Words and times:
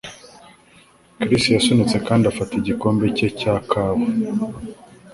Chris 1.23 1.43
yasunitse 1.55 1.97
kandi 2.07 2.23
afata 2.31 2.53
igikombe 2.61 3.05
cye 3.17 3.27
cya 3.39 3.55
kawa. 3.69 4.05